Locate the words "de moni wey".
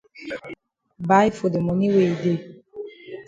1.53-2.11